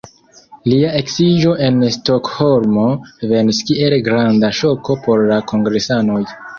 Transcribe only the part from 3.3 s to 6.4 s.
venis kiel granda ŝoko por la kongresanoj.